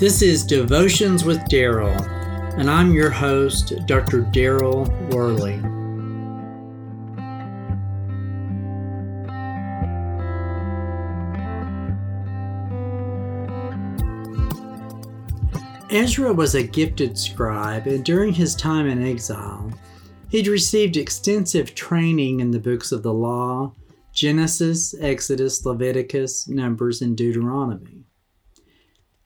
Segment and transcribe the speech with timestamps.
[0.00, 1.94] This is Devotions with Daryl,
[2.58, 4.22] and I'm your host, Dr.
[4.22, 5.56] Daryl Worley.
[15.90, 19.70] Ezra was a gifted scribe, and during his time in exile,
[20.30, 23.74] he'd received extensive training in the books of the law
[24.14, 28.06] Genesis, Exodus, Leviticus, Numbers, and Deuteronomy.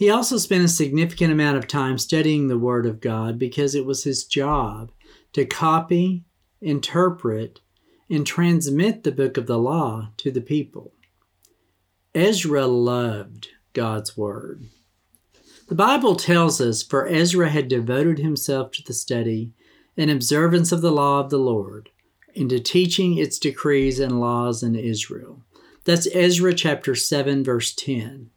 [0.00, 3.84] He also spent a significant amount of time studying the Word of God because it
[3.84, 4.92] was his job
[5.34, 6.24] to copy,
[6.62, 7.60] interpret,
[8.08, 10.94] and transmit the book of the law to the people.
[12.14, 14.70] Ezra loved God's Word.
[15.68, 19.52] The Bible tells us, for Ezra had devoted himself to the study
[19.98, 21.90] and observance of the law of the Lord,
[22.34, 25.42] and to teaching its decrees and laws in Israel.
[25.84, 28.30] That's Ezra chapter 7, verse 10.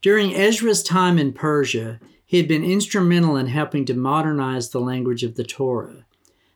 [0.00, 5.24] During Ezra's time in Persia, he had been instrumental in helping to modernize the language
[5.24, 6.04] of the Torah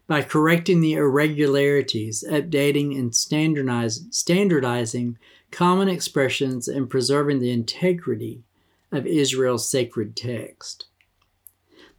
[0.06, 5.18] by correcting the irregularities, updating and standardizing
[5.50, 8.44] common expressions, and preserving the integrity
[8.90, 10.86] of Israel's sacred text.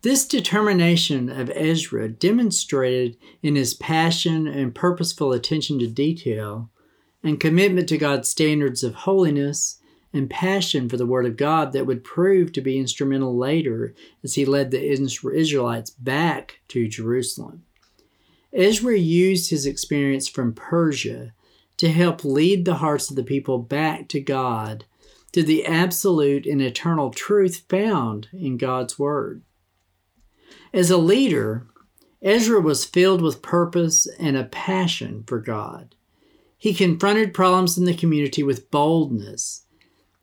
[0.02, 6.69] This determination of Ezra demonstrated in his passion and purposeful attention to detail
[7.23, 9.80] and commitment to God's standards of holiness
[10.14, 14.36] and passion for the Word of God that would prove to be instrumental later as
[14.36, 17.64] he led the Israelites back to Jerusalem.
[18.53, 21.34] Ezra used his experience from Persia
[21.78, 24.86] to help lead the hearts of the people back to God,
[25.31, 29.41] to the absolute and eternal truth found in God's Word.
[30.72, 31.66] As a leader,
[32.22, 35.95] Ezra was filled with purpose and a passion for God.
[36.58, 39.66] He confronted problems in the community with boldness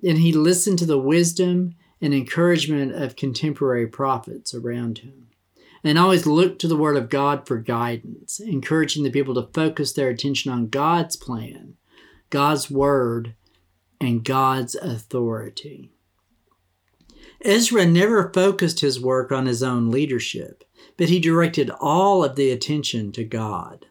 [0.02, 5.28] and he listened to the wisdom and encouragement of contemporary prophets around him
[5.82, 9.92] and always looked to the Word of God for guidance, encouraging the people to focus
[9.92, 11.74] their attention on God's plan,
[12.28, 13.34] God's Word,
[14.00, 15.90] and God's authority.
[17.42, 20.64] Ezra never focused his work on his own leadership,
[20.96, 23.86] but he directed all of the attention to God.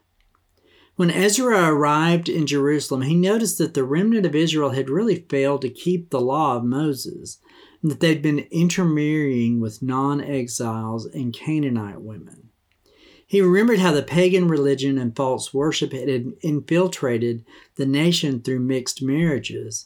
[1.00, 5.62] When Ezra arrived in Jerusalem, he noticed that the remnant of Israel had really failed
[5.62, 7.38] to keep the law of Moses,
[7.82, 12.50] and that they'd been intermarrying with non exiles and Canaanite women.
[13.26, 17.46] He remembered how the pagan religion and false worship had infiltrated
[17.76, 19.86] the nation through mixed marriages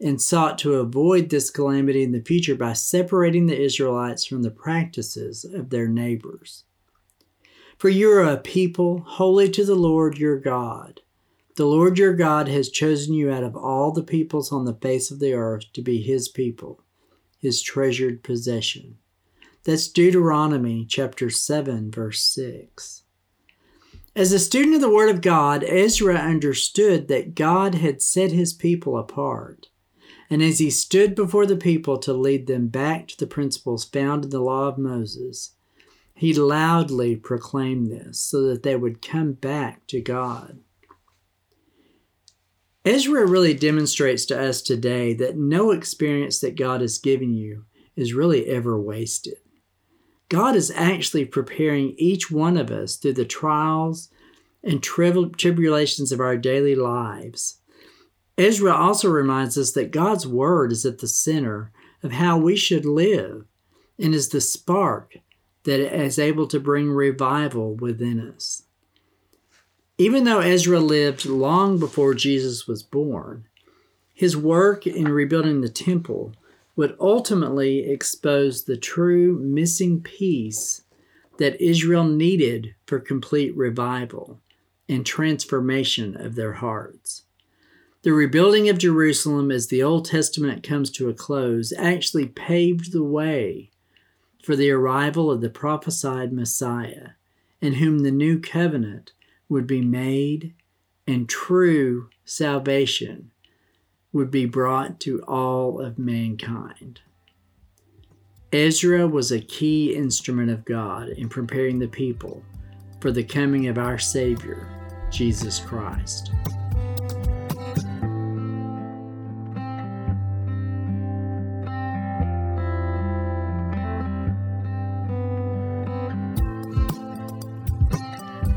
[0.00, 4.50] and sought to avoid this calamity in the future by separating the Israelites from the
[4.50, 6.64] practices of their neighbors.
[7.78, 11.00] For you are a people holy to the Lord your God.
[11.56, 15.10] The Lord your God has chosen you out of all the peoples on the face
[15.10, 16.82] of the earth to be his people,
[17.38, 18.98] his treasured possession.
[19.64, 23.04] That's Deuteronomy chapter 7, verse 6.
[24.16, 28.52] As a student of the Word of God, Ezra understood that God had set his
[28.52, 29.68] people apart.
[30.30, 34.24] And as he stood before the people to lead them back to the principles found
[34.24, 35.52] in the law of Moses,
[36.14, 40.60] he loudly proclaimed this so that they would come back to God.
[42.84, 47.64] Ezra really demonstrates to us today that no experience that God has given you
[47.96, 49.38] is really ever wasted.
[50.28, 54.10] God is actually preparing each one of us through the trials
[54.62, 57.58] and tribulations of our daily lives.
[58.36, 61.72] Ezra also reminds us that God's Word is at the center
[62.02, 63.44] of how we should live
[63.98, 65.18] and is the spark
[65.64, 68.62] that is able to bring revival within us.
[69.96, 73.46] Even though Ezra lived long before Jesus was born,
[74.12, 76.32] his work in rebuilding the temple
[76.76, 80.82] would ultimately expose the true missing piece
[81.38, 84.40] that Israel needed for complete revival
[84.88, 87.22] and transformation of their hearts.
[88.02, 93.02] The rebuilding of Jerusalem as the Old Testament comes to a close actually paved the
[93.02, 93.70] way
[94.44, 97.10] for the arrival of the prophesied Messiah,
[97.60, 99.12] in whom the new covenant
[99.48, 100.54] would be made
[101.06, 103.30] and true salvation
[104.12, 107.00] would be brought to all of mankind.
[108.52, 112.42] Ezra was a key instrument of God in preparing the people
[113.00, 114.68] for the coming of our Savior,
[115.10, 116.30] Jesus Christ.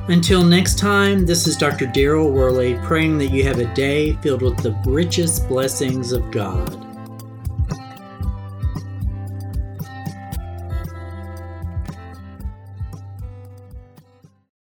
[0.10, 1.86] Until next time, this is Dr.
[1.86, 6.87] Daryl Worley praying that you have a day filled with the richest blessings of God.